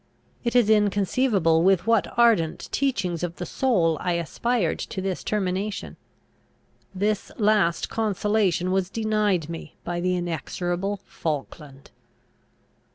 It 0.43 0.55
is 0.55 0.67
inconceivable 0.67 1.61
with 1.61 1.85
what 1.85 2.11
ardent 2.17 2.69
Teachings 2.71 3.21
of 3.21 3.35
the 3.35 3.45
soul 3.45 3.99
I 4.01 4.13
aspired 4.13 4.79
to 4.79 4.99
this 4.99 5.23
termination. 5.23 5.95
This 6.95 7.31
last 7.37 7.87
consolation 7.87 8.71
was 8.71 8.89
denied 8.89 9.47
me 9.47 9.75
by 9.83 9.99
the 10.01 10.15
inexorable 10.15 11.01
Falkland. 11.05 11.91